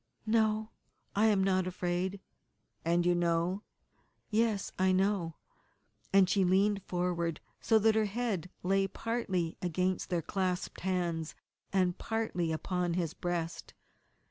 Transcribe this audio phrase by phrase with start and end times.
[0.25, 0.71] "No,
[1.15, 2.19] I am not afraid."
[2.83, 3.61] "And you know"
[4.31, 5.35] "Yes, I know,"
[6.11, 11.35] and she leaned forward so that her head lay partly against their clasped hands
[11.71, 13.75] and partly upon his breast.